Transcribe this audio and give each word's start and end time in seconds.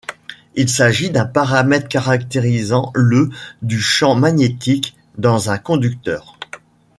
Il 0.55 0.67
s'agit 0.67 1.11
d'un 1.11 1.27
paramètre 1.27 1.87
caractérisant 1.87 2.91
le 2.95 3.29
du 3.61 3.79
champ 3.79 4.15
magnétique 4.15 4.97
dans 5.19 5.51
un 5.51 5.59
conducteur. 5.59 6.39